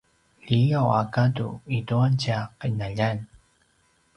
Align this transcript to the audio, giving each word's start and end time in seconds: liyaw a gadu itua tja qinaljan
liyaw 0.47 0.89
a 0.99 1.01
gadu 1.13 1.49
itua 1.77 2.07
tja 2.21 2.37
qinaljan 2.59 3.17